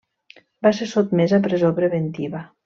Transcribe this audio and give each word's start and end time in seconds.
Va 0.67 0.71
ser 0.77 0.87
sotmès 0.93 1.35
a 1.37 1.41
presó 1.49 1.71
preventiva. 1.81 2.43